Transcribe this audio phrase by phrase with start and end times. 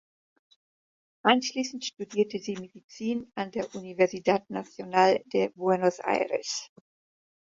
[1.21, 6.71] Anschließend studierte sie Medizin an der Universidad Nacional de Buenos Aires.